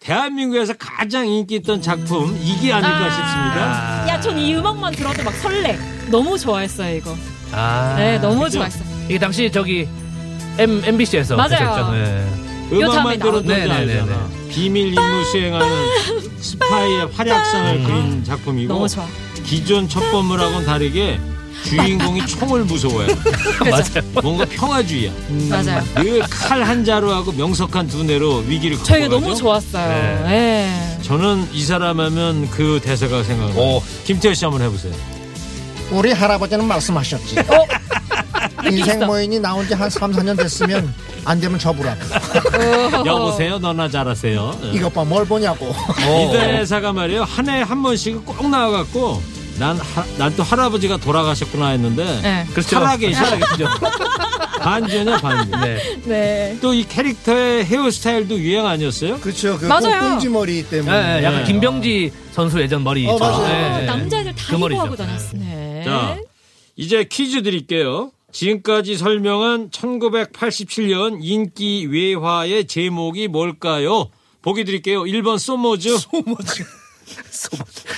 [0.00, 4.08] 대한민국에서 가장 인기 있던 작품 이게 아닐까 싶습니다.
[4.08, 5.76] 야, 전 이 음악만 들어도 막 설레.
[6.10, 7.16] 너무 좋아했어요, 이거.
[7.52, 7.94] 아.
[7.96, 8.58] 네, 너무 그죠?
[8.58, 8.82] 좋아했어요.
[9.08, 9.88] 이게 당시 저기
[10.58, 11.90] M, MBC에서 맞아요.
[11.92, 12.26] 네.
[12.72, 13.78] 음악만 다음에 들어도 나오는- 알잖아.
[13.80, 14.14] 네네네네.
[14.50, 15.66] 비밀 임무 수행하는
[16.40, 19.06] 스파이의 활약상을 그린 작품이고 너무 좋아.
[19.44, 21.18] 기존 첩보물하고는 다르게
[21.64, 23.14] 주인공이 총을 무서워해요.
[23.70, 24.10] 맞아요.
[24.22, 25.12] 뭔가 평화주의야.
[25.50, 25.82] 맞아요.
[25.96, 29.20] 늘 칼 한 자루하고 명석한 두뇌로 위기를 저희가 극복하죠.
[29.26, 30.24] 너무 좋았어요.
[30.26, 30.98] 네.
[31.02, 33.58] 저는 이 사람 하면 그 대사가 생각나요.
[33.60, 33.82] 오.
[34.04, 34.92] 김태현 씨 한번 해보세요.
[35.90, 37.36] 우리 할아버지는 말씀하셨지.
[38.70, 40.92] 인생 모인이 나온 지 한 3, 4년 됐으면
[41.24, 42.00] 안 되면 접으라고.
[43.06, 44.58] 여보세요, 너나 잘하세요.
[44.62, 44.70] 네.
[44.74, 45.74] 이것 봐, 뭘 보냐고.
[45.98, 47.24] 이 대사가 말이에요.
[47.24, 49.20] 한 해에 한 번씩 꼭 나와갖고
[49.58, 52.46] 난난 또 할아버지가 돌아가셨구나 했는데 네.
[52.52, 52.70] 그렇죠.
[52.76, 53.24] 살아계시죠.
[53.24, 53.68] 살아계시죠.
[54.60, 55.60] 반전이야 반전.
[55.62, 55.98] 네.
[56.04, 56.58] 네.
[56.62, 59.18] 또 이 캐릭터의 헤어스타일도 유행 아니었어요?
[59.20, 59.58] 그렇죠.
[59.58, 60.00] 그 맞아요.
[60.00, 61.20] 꽁지 머리 때문에.
[61.20, 63.18] 네, 약간 김병지 선수 예전 머리 어.
[63.18, 63.78] 맞아요.
[63.78, 63.84] 네.
[63.86, 64.80] 남자애들 다그 머리죠.
[64.80, 65.32] 하고 다녔어요.
[65.40, 65.69] 네.
[65.84, 66.18] 자,
[66.76, 68.12] 이제 퀴즈 드릴게요.
[68.32, 74.08] 지금까지 설명한 1987년 인기 외화의 제목이 뭘까요?
[74.42, 75.02] 보기 드릴게요.
[75.02, 75.96] 1번 소모즈.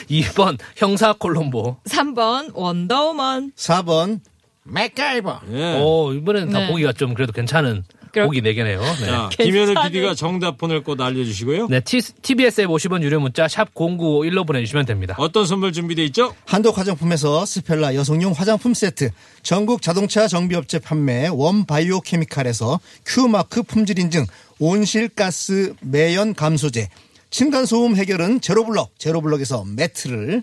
[0.09, 1.77] 2번 형사 콜롬보.
[1.85, 3.53] 3번 원더우먼.
[3.57, 4.21] 4번
[4.64, 5.40] 맥가이버.
[5.53, 5.81] 예.
[5.81, 6.68] 오, 이번엔 다 네.
[6.68, 8.81] 보기가 좀 그래도 괜찮은 보기 4개네요.
[9.01, 9.07] 네.
[9.07, 11.68] 자, 김현우 PD가 정답 보낼 곳 알려주시고요.
[11.68, 15.14] 네, TBS 앱 50원 유료 문자 샵 0951로 보내주시면 됩니다.
[15.18, 16.35] 어떤 선물 준비돼 있죠?
[16.44, 19.11] 한독 화장품에서 스펠라 여성용 화장품 세트,
[19.42, 24.27] 전국 자동차 정비업체 판매 원바이오 케미칼에서 큐마크 품질 인증,
[24.59, 26.88] 온실가스 매연 감소제,
[27.31, 30.42] 층간소음 해결은 제로블럭, 제로블럭에서 매트를,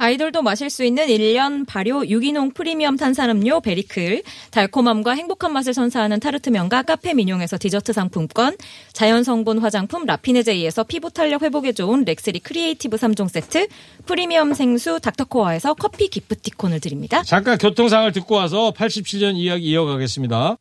[0.00, 6.84] 아이돌도 마실 수 있는 1년 발효 유기농 프리미엄 탄산음료 베리클, 달콤함과 행복한 맛을 선사하는 타르트면과
[6.84, 8.56] 카페 민용에서 디저트 상품권,
[8.94, 13.68] 자연 성분 화장품 라피네제이에서 피부 탄력 회복에 좋은 렉스리 크리에이티브 3종 세트,
[14.06, 17.22] 프리미엄 생수 닥터코아에서 커피 기프티콘을 드립니다.
[17.22, 20.56] 잠깐 교통상을 듣고 와서 87년 이야기 이어가겠습니다.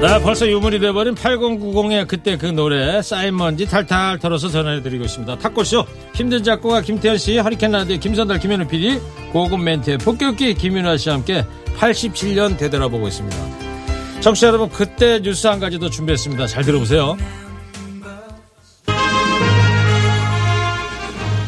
[0.00, 5.38] 네, 벌써 유물이 돼버린 8090의 그때 그 노래 쌓인 먼지 탈탈 털어서 전해드리고 있습니다.
[5.38, 5.84] 탁골쇼
[6.14, 9.00] 힘든 작곡가 김태현 씨, 허리케인 라디오 김선달 김현우 PD,
[9.32, 11.44] 고급 멘트의 폭격기 김윤아 씨와 함께
[11.78, 14.20] 87년 되돌아보고 있습니다.
[14.20, 16.46] 청취자 여러분 그때 뉴스 한 가지 더 준비했습니다.
[16.46, 17.16] 잘 들어보세요.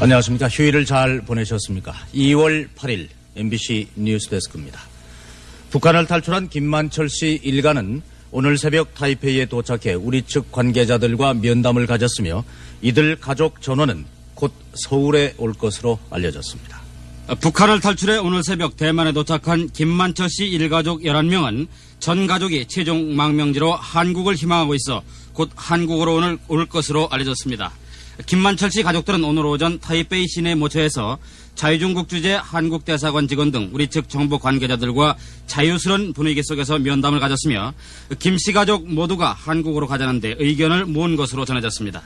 [0.01, 0.49] 안녕하십니까.
[0.49, 1.93] 휴일을 잘 보내셨습니까?
[2.15, 4.81] 2월 8일 MBC 뉴스데스크입니다.
[5.71, 12.45] 북한을 탈출한 김만철 씨 일가는 오늘 새벽 타이페이에 도착해 우리 측 관계자들과 면담을 가졌으며
[12.81, 16.81] 이들 가족 전원은 곧 서울에 올 것으로 알려졌습니다.
[17.41, 24.35] 북한을 탈출해 오늘 새벽 대만에 도착한 김만철 씨 일가족 11명은 전 가족이 최종 망명지로 한국을
[24.35, 27.73] 희망하고 있어 곧 한국으로 오늘 올 것으로 알려졌습니다.
[28.27, 31.19] 김만철 씨 가족들은 오늘 오전 타이베이 시내 모처에서
[31.55, 37.75] 자유중국 주재 한국 대사관 직원 등 우리 측 정보 관계자들과 자유스러운 분위기 속에서 면담을 가졌으며
[38.19, 42.03] 김 씨 가족 모두가 한국으로 가자는데 의견을 모은 것으로 전해졌습니다.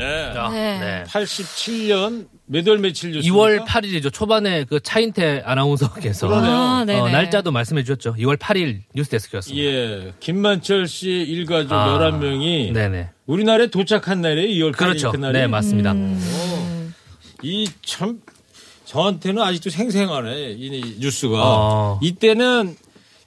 [0.00, 0.78] 네.
[0.78, 1.04] 네.
[1.06, 3.28] 87년 몇월 며칠 뉴스?
[3.28, 4.12] 2월 8일이죠.
[4.12, 6.52] 초반에 그 차인태 아나운서께서 그러네요.
[6.52, 7.08] 아, 어.
[7.08, 8.14] 날짜도 말씀해 주셨죠.
[8.14, 9.62] 2월 8일 뉴스데스크였습니다.
[9.64, 13.10] 예, 김만철 씨 일가족 아, 11명이 네네.
[13.26, 14.48] 우리나라에 도착한 날이에요.
[14.66, 15.12] 2월 8일 그렇죠.
[15.12, 15.38] 그날이.
[15.38, 15.94] 네, 맞습니다.
[17.42, 18.20] 이참
[18.84, 21.36] 저한테는 아직도 생생하네 이 뉴스가.
[21.40, 22.00] 어.
[22.02, 22.74] 이때는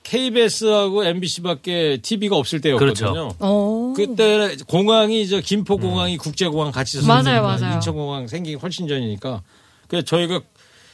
[0.04, 2.94] KBS하고 MBC밖에 TV가 없을 때였거든요.
[2.94, 3.36] 그렇죠.
[3.40, 3.94] 어.
[3.96, 7.76] 그때 공항이 저 김포공항이 국제공항 같이 맞아요, 있었는데 맞아요.
[7.76, 9.42] 인천공항 생기기 훨씬 전이니까
[9.88, 10.42] 그래서 저희가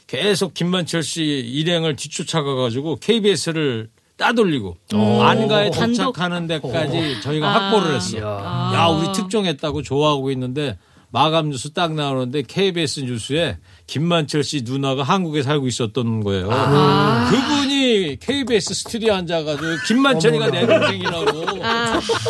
[0.08, 5.72] 계속 김만철 씨 일행을 뒤쫓아가 가지고 KBS를 따돌리고 안가에.
[5.72, 7.72] 도착하는 데까지 저희가 아.
[7.72, 8.18] 확보를 했어.
[8.18, 8.72] 이야.
[8.76, 10.78] 야, 우리 특종했다고 좋아하고 있는데
[11.12, 13.58] 마감 뉴스 딱 나오는데 KBS 뉴스에
[13.90, 16.48] 김만철 씨 누나가 한국에 살고 있었던 거예요.
[16.52, 17.28] 아.
[17.32, 21.64] 그분이 KBS 스튜디오 앉아가지고 김만철이가 내 동생이라고.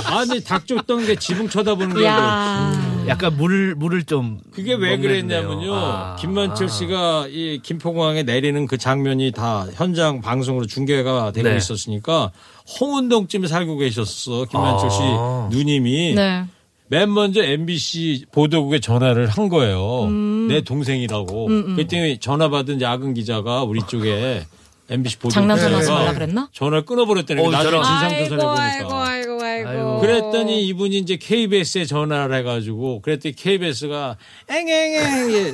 [0.05, 2.71] 아니 닭 줬던 게 지붕 쳐다보는 게 야.
[3.09, 4.97] 약간 물 물을 좀 그게 왜.
[4.97, 5.73] 그랬냐면요.
[5.73, 6.15] 아.
[6.17, 11.57] 김만철 씨가 이 김포공항에 내리는 그 장면이 다 현장 방송으로 중계가 되고 네.
[11.57, 12.31] 있었으니까
[12.79, 14.45] 홍은동쯤에 살고 계셨어.
[14.45, 15.49] 김만철 씨 아.
[15.51, 16.45] 누님이 네.
[16.89, 20.05] 맨 먼저 MBC 보도국에 전화를 한 거예요.
[20.05, 20.47] 음.
[20.49, 21.45] 내 동생이라고.
[21.75, 24.43] 그랬더니 전화 받은 야근 기자가 우리 쪽에
[24.89, 26.49] MBC 보도국 장난 전화 하지 기자가 말라 그랬나?
[26.51, 27.57] 전화를 끊어버렸다는 어, 거예요.
[27.57, 27.83] 나중에 저런.
[27.85, 29.07] 진상 조사를 아이고, 해보니까.
[29.07, 29.99] 아이고, 아이고, 아이고.
[30.01, 34.17] 그랬더니 이분이 이제 KBS에 전화를 해가지고 그랬더니 KBS가
[34.49, 35.53] 앵앵앵 예.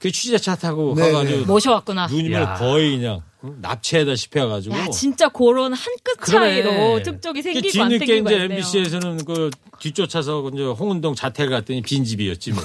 [0.00, 2.06] 그 취재차 타고 네, 가가지고 모셔왔구나.
[2.06, 2.54] 누님을 야.
[2.54, 6.26] 거의 그냥 납치해다시피 해가지고 야, 진짜 그런 한 끗.
[6.26, 8.44] 차이로 특종이 그 생기고 안 뒤늦게 생기고 이제 있네요.
[8.52, 12.62] MBC에서는 그 뒤쫓아서 이제 홍은동 자택 갔더니 빈집이었지 뭐.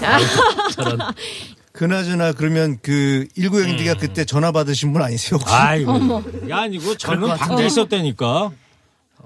[0.73, 0.99] 저런
[1.71, 5.39] 그나저나 그러면 그 19형제가 그때 전화 받으신 분 아니세요?
[5.39, 5.53] 혹시?
[5.53, 6.21] 아이고.
[6.23, 7.65] 그게 아니고 저는 밖에.
[7.65, 8.51] 있었다니까.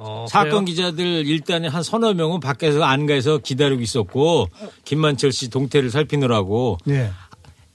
[0.01, 0.65] 어, 사건 그래요?
[0.65, 4.47] 기자들 일단에 한 서너 명은 밖에서 안가에서 기다리고 있었고
[4.85, 7.11] 김만철 씨 동태를 살피느라고 네.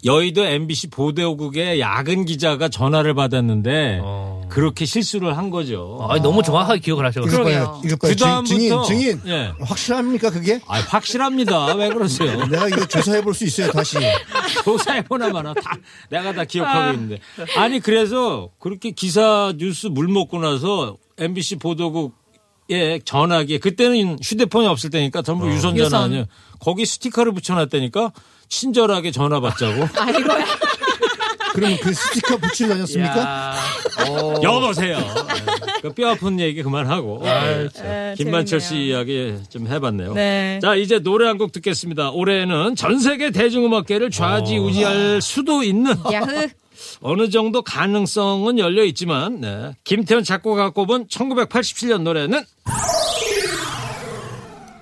[0.05, 4.43] 여의도 MBC 보도국의 야근 기자가 전화를 받았는데 어.
[4.51, 5.99] 그렇게 실수를 한 거죠.
[6.09, 7.49] 아, 너무 정확하게 기억을 하셔가지고.
[7.51, 7.81] 이거.
[7.97, 9.21] 그다음부터- 증인, 증인.
[9.27, 9.53] 예.
[9.61, 10.61] 확실합니까 그게?
[10.67, 11.75] 아, 확실합니다.
[11.75, 12.45] 왜 그러세요?
[12.47, 13.97] 내가 이거 조사해 볼 수 있어요 다시.
[14.65, 15.77] 조사해 보나 마나 다
[16.11, 17.19] 내가 다 기억하고 있는데
[17.57, 25.23] 아니 그래서 그렇게 기사 뉴스 물 먹고 나서 MBC 보도국에 전화기에 그때는 휴대폰이 없을 때니까
[25.23, 26.03] 전부 유선 전화 유선.
[26.03, 26.25] 아니에요.
[26.61, 28.13] 거기 스티커를 붙여놨다니까
[28.49, 29.89] 친절하게 전화 받자고.
[29.99, 30.47] 아이고야.
[31.53, 33.17] 그러면 그 스티커 붙이고 다녔습니까?
[33.21, 33.57] 야,
[34.09, 34.99] 어, 여보세요.
[35.83, 37.69] 그 뼈 아픈 얘기 그만하고 네.
[37.81, 38.89] 네, 김만철 씨 재밌네요.
[38.97, 40.15] 이야기 좀 해봤네요.
[40.15, 40.59] 네.
[40.63, 42.11] 자 이제 노래 한 곡 듣겠습니다.
[42.11, 46.49] 올해는 전 세계 대중음악계를 좌지우지할 수도 있는 야흐.
[47.03, 49.73] 어느 정도 가능성은 열려 있지만 네.
[49.85, 52.43] 김태현 작곡가가 꼽은 1987년 노래는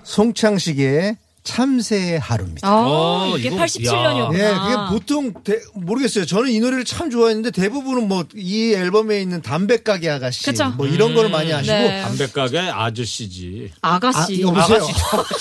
[0.04, 2.68] 송창식의 참새의 하루입니다.
[2.68, 4.34] 아, 어, 이게 이거- 87년이었구나.
[4.34, 6.24] 예, 그게 보통 대- 모르겠어요.
[6.24, 10.70] 저는 이 노래를 참 좋아했는데 대부분은 뭐 이 앨범에 있는 담배가게 아가씨 그쵸.
[10.76, 12.02] 뭐 이런 거를 많이 아시고 네.
[12.02, 13.72] 담배 가게 아저씨지.
[13.80, 14.44] 아가씨.
[14.44, 14.86] 아, 여보세요.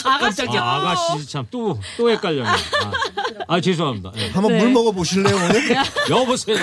[0.05, 0.41] 아가씨.
[0.57, 2.49] 아, 아가씨 참 또또 헷갈렸네.
[2.49, 2.91] 아,
[3.47, 4.11] 아, 죄송합니다.
[4.17, 4.29] 예.
[4.29, 4.59] 한번 네.
[4.63, 5.75] 물 먹어 보실래요 오늘?
[6.09, 6.57] 여보세요.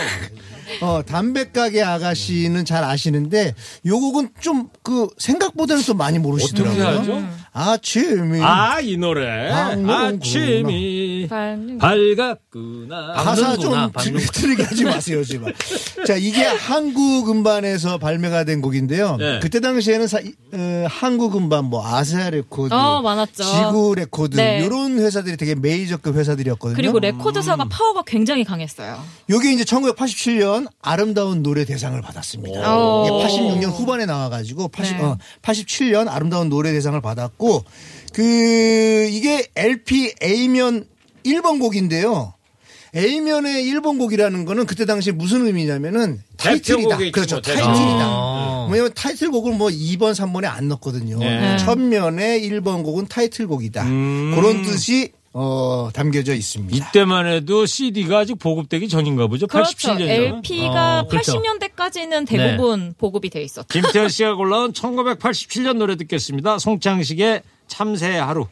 [0.83, 3.55] 어, 담배 가게 아가씨는 잘 아시는데
[3.87, 7.29] 요 곡은 좀 그 생각보다는 또 많이 모르시더라고요.
[7.53, 9.49] 아침이 아, 이 노래.
[9.51, 10.09] 밝는구나.
[10.09, 11.27] 아침이
[11.79, 13.13] 밝았구나.
[13.15, 13.91] 가사 좀.
[14.33, 15.55] 틀리게 하지 마세요, 제발.
[16.07, 19.17] 자, 이게 한국 음반에서 발매가 된 곡인데요.
[19.17, 19.39] 네.
[19.41, 20.19] 그때 당시에는 사-
[20.53, 23.43] 어, 한국 음반 뭐 아세아 레코드, 어, 많았죠.
[23.45, 24.63] 지구 레코드 네.
[24.65, 26.77] 이런 회사들이 되게 메이저급 회사들이었거든요.
[26.77, 28.99] 그리고 레코드사가 파워가 굉장히 강했어요.
[29.31, 32.77] 요게 이제 1987년 아름다운 노래 대상을 받았습니다.
[32.77, 33.05] 오.
[33.07, 35.03] 이게 86년 후반에 나와가지고 80, 네.
[35.05, 37.38] 어, 87년 아름다운 노래 대상을 받았고
[38.13, 40.87] 그 이게 LP A면
[41.25, 42.35] 1번 곡인데요.
[42.97, 46.97] A면의 1번 곡이라는 거는 그때 당시 무슨 의미냐면은 타이틀이다.
[47.13, 47.37] 그렇죠.
[47.37, 47.43] 뭐.
[47.43, 48.01] 타이틀이다.
[48.01, 48.69] 아.
[48.71, 51.19] 왜냐면 타이틀곡을 뭐 2번, 3번에 안 넣었거든요.
[51.19, 51.57] 네.
[51.59, 53.85] 첫 면의 1번 곡은 타이틀곡이다.
[53.85, 54.33] 음.
[54.35, 56.77] 그런 뜻이 어, 담겨져 있습니다.
[56.77, 59.47] 이때만 해도 CD가 아직 보급되기 전인가 보죠.
[59.47, 59.71] 그렇죠.
[59.71, 60.09] 87년이요.
[60.09, 61.41] LP가 어, 그렇죠.
[61.41, 63.69] 80년대까지는 대부분 보급이 돼 있었죠.
[63.69, 66.59] 김태현 씨가 골라온 1987년 노래 듣겠습니다.
[66.59, 68.49] 송창식의 참새의 하루.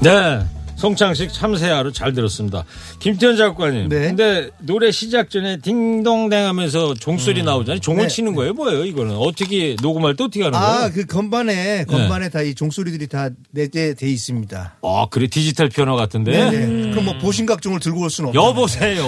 [0.00, 0.61] 네.
[0.86, 2.64] 송창식 참새의 하루 잘 들었습니다.
[2.98, 3.88] 김태현 작가님.
[3.88, 4.00] 네.
[4.08, 7.78] 근데 노래 시작 전에 딩동댕 하면서 종소리 나오잖아요.
[7.80, 8.08] 종을 네.
[8.08, 8.52] 치는 거예요?
[8.52, 9.14] 뭐예요, 이거는?
[9.16, 10.74] 어떻게 녹음할 때 어떻게 하는 거예요?
[10.74, 14.78] 아, 그 건반에 건반에 다 이 종소리들이 다 내재돼 있습니다.
[14.82, 16.50] 아, 그래 디지털 피아노 같은데.
[16.50, 16.90] 네네.
[16.90, 18.42] 그럼 뭐 보신각종을 들고 올 수는 없죠.
[18.42, 19.04] 여보세요.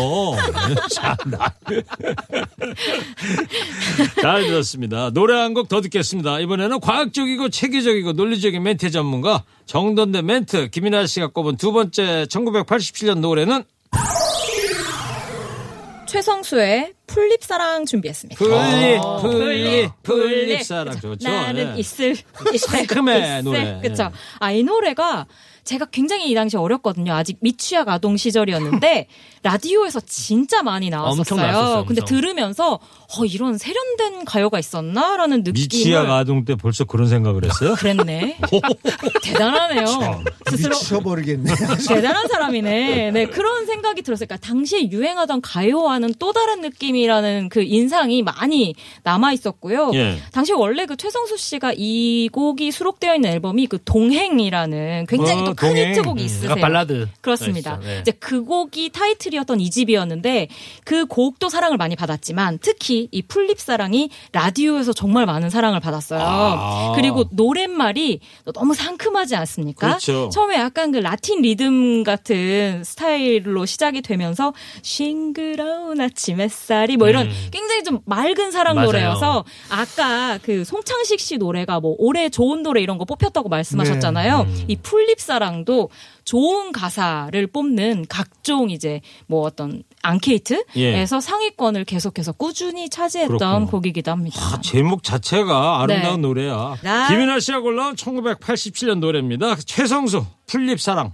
[0.94, 1.52] 참나.
[4.22, 5.10] 잘 들었습니다.
[5.10, 6.38] 노래 한 곡 더 듣겠습니다.
[6.38, 13.64] 이번에는 과학적이고 체계적이고 논리적인 멘트 전문가 정던대 멘트 김인아 씨가 꼽은 두 번째 1987년 노래는
[16.06, 18.38] 최성수의 풀잎사랑 준비했습니다.
[18.38, 21.26] 풀잎, 어, 풀잎, 풀잎사랑 좋죠.
[21.26, 21.80] 나는 네.
[21.80, 22.16] 있을
[22.68, 23.80] 상큼해, 노래.
[23.80, 24.12] 그렇죠.
[24.40, 25.26] 아이 노래가
[25.64, 27.14] 제가 굉장히 이 당시 어렸거든요.
[27.14, 29.08] 아직 미취학 아동 시절이었는데
[29.44, 31.38] 라디오에서 진짜 많이 나왔었어요.
[31.38, 32.02] 나왔었어요, 근데.
[32.04, 32.80] 들으면서
[33.16, 37.74] 어 이런 세련된 가요가 있었나라는 느낌을 미취학 아동 때 벌써 그런 생각을 했어요?
[37.78, 38.38] 그랬네.
[39.22, 40.22] 대단하네요.
[40.50, 41.54] 스스로 미쳐버리겠네.
[41.86, 43.10] 대단한 사람이네.
[43.10, 44.26] 네, 그런 생각이 들었어요.
[44.26, 49.90] 그러니까 당시에 유행하던 가요와는 또 다른 느낌이라는 그 인상이 많이 남아 있었고요.
[49.92, 50.16] 예.
[50.32, 55.68] 당시 원래 그 최성수 씨가 이 곡이 수록되어 있는 앨범이 그 동행이라는 굉장히 어, 또큰
[55.68, 55.90] 동행.
[55.90, 56.50] 히트곡이 음, 있으세요.
[56.52, 57.08] 약간 발라드.
[57.20, 57.78] 그렇습니다.
[57.82, 57.98] 네.
[58.00, 60.48] 이제 그 곡이 타이틀 이었던 이 집이었는데
[60.84, 66.20] 그 곡도 사랑을 많이 받았지만 특히 이 풀립사랑이 라디오에서 정말 많은 사랑을 받았어요.
[66.22, 66.92] 아.
[66.96, 68.20] 그리고 노랫말이
[68.54, 69.88] 너무 상큼하지 않습니까?
[69.88, 70.28] 그렇죠.
[70.30, 77.84] 처음에 약간 그 라틴 리듬 같은 스타일로 시작이 되면서 싱그러운 아침 햇살이 뭐 이런 굉장히
[77.84, 78.76] 좀 맑은 사랑 음.
[78.76, 78.86] 맞아요.
[78.86, 84.44] 노래여서 아까 그 송창식 씨 노래가 뭐 올해 좋은 노래 이런 거 뽑혔다고 말씀하셨잖아요.
[84.44, 84.64] 네.
[84.68, 85.90] 이 풀잎사랑도
[86.24, 93.38] 좋은 가사를 뽑는 각종 이제 뭐 어떤 앙케이트에서 상위권을 계속해서 꾸준히 차지했던 예.
[93.38, 93.66] 그렇군요.
[93.70, 94.40] 곡이기도 합니다.
[94.40, 96.26] 아, 제목 자체가 아름다운 네.
[96.28, 96.76] 노래야.
[96.82, 99.56] 나- 김인아 씨가 골라온 1987년 노래입니다.
[99.56, 101.12] 최성수 풀립사랑.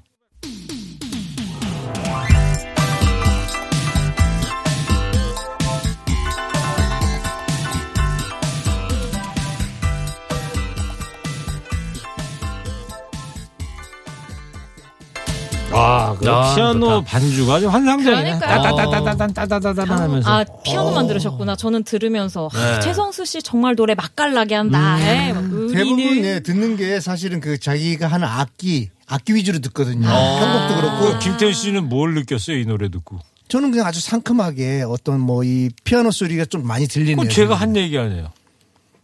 [16.20, 17.04] 그 아, 피아노 좋다.
[17.11, 18.38] 반주가 환상적이네.
[18.38, 18.62] 그러니까요.
[18.62, 20.30] 따다다다다다다다다 하면서.
[20.30, 21.56] 아 피아노만 들으셨구나.
[21.56, 22.80] 저는 들으면서 하, 네.
[22.80, 24.98] 최성수 씨 정말 노래 맛깔나게 한다.
[25.00, 26.24] 에, 막 음, 대부분.
[26.24, 30.09] 예, 듣는 게 사실은 그 자기가 하는 악기 악기 위주로 듣거든요.
[30.09, 30.68] 아.
[30.68, 33.18] 편곡도 그렇고 그 김태현 씨는 뭘 느꼈어요, 이 노래 듣고?
[33.48, 37.16] 저는 그냥 아주 상큼하게 어떤 뭐 이 피아노 소리가 좀 많이 들리네요.
[37.16, 38.30] 그건 제가 한 얘기 아니에요.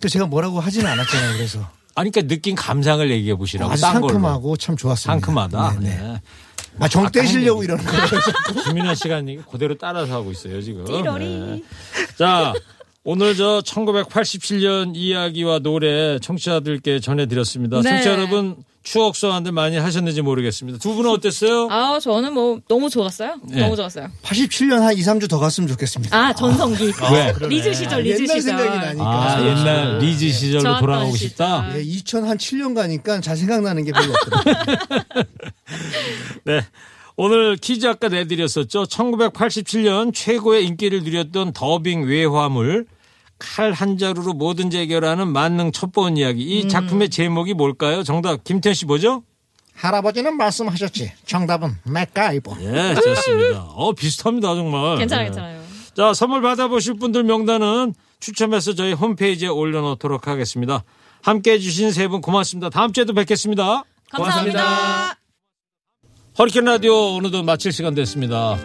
[0.00, 1.32] 그 제가 뭐라고 하지는 않았잖아요.
[1.36, 1.58] 그래서
[1.98, 3.72] 아니, 그러니까 느낀 감상을 얘기해 보시라고.
[3.72, 4.08] 아주 딴 걸로.
[4.12, 5.12] 상큼하고 참 좋았습니다.
[5.14, 5.76] 상큼하다.
[5.80, 5.96] 네, 네.
[5.96, 6.20] 네.
[6.78, 8.06] 아, 정 떼시려고 이러는 거예요.
[8.66, 10.84] 김민아 씨가 그대로 따라서 하고 있어요, 지금.
[10.84, 11.62] 네.
[12.18, 12.52] 자,
[13.04, 17.80] 오늘 저 1987년 이야기와 노래 청취자들께 전해드렸습니다.
[17.80, 17.90] 네.
[17.90, 20.78] 청취자 여러분 추억 소환들 많이 하셨는지 모르겠습니다.
[20.78, 21.68] 두 분은 어땠어요?
[21.70, 23.36] 아 저는 뭐 너무 좋았어요.
[23.48, 23.60] 네.
[23.62, 24.08] 너무 좋았어요.
[24.22, 26.16] 87년 한 2, 3주 더 갔으면 좋겠습니다.
[26.16, 26.92] 아 전성기.
[27.12, 27.34] 왜?
[27.48, 28.58] 리즈 시절 리즈 옛날 시절.
[28.58, 29.04] 생각이 나니까.
[29.04, 31.28] 아, 옛날 리즈 시절로 돌아가고 시절.
[31.30, 31.68] 싶다?
[31.76, 34.76] 예, 2007년 가니까 잘 생각나는 게 별로 없더라고요.
[36.46, 36.60] 네.
[37.16, 38.84] 오늘 퀴즈 아까 내드렸었죠.
[38.84, 42.86] 1987년 최고의 인기를 누렸던 더빙 외화물
[43.38, 46.42] 칼 한 자루로 뭐든지 해결하는 만능 첩보원 이야기.
[46.42, 46.68] 이 음.
[46.68, 48.02] 작품의 제목이 뭘까요?
[48.02, 49.22] 정답 김태현 씨 뭐죠?
[49.74, 51.12] 할아버지는 말씀하셨지.
[51.26, 52.56] 정답은 맥가이버.
[52.62, 53.64] 예, 좋습니다.
[53.74, 54.96] 어, 비슷합니다, 정말.
[54.96, 55.28] 괜찮아요, 예.
[55.30, 55.60] 괜찮아요.
[55.94, 60.82] 자, 선물 받아보실 분들 명단은 추첨해서 저희 홈페이지에 올려놓도록 하겠습니다.
[61.22, 62.70] 함께 해주신 세 분 고맙습니다.
[62.70, 63.84] 다음 주에도 뵙겠습니다.
[64.10, 65.25] 감사합니다.
[66.38, 68.58] 허리케인 라디오 오늘도 마칠 시간 됐습니다.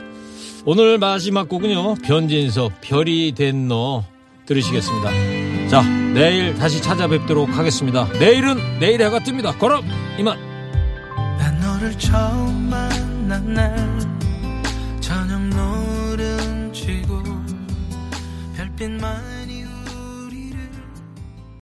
[0.65, 1.95] 오늘 마지막 곡은요.
[2.03, 4.03] 변진섭 별이 된 너
[4.45, 5.69] 들으시겠습니다.
[5.69, 5.81] 자,
[6.13, 8.05] 내일 다시 찾아뵙도록 하겠습니다.
[8.19, 9.57] 내일은 내일 해가 뜹니다.
[9.57, 9.85] 그럼
[10.19, 10.37] 이만.
[11.37, 13.99] 난 너를 처음 만난 날
[14.99, 17.23] 저녁 노름 쥐고
[18.57, 19.30] 별빛만